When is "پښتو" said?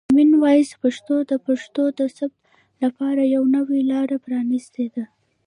0.83-1.15, 1.47-1.83